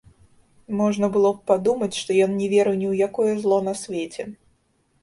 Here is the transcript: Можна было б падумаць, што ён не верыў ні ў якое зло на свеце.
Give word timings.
Можна 0.79 1.09
было 1.17 1.29
б 1.35 1.43
падумаць, 1.51 1.91
што 2.01 2.17
ён 2.27 2.31
не 2.41 2.47
верыў 2.55 2.75
ні 2.81 2.87
ў 2.93 3.11
якое 3.11 3.31
зло 3.45 3.65
на 3.71 3.79
свеце. 3.85 4.29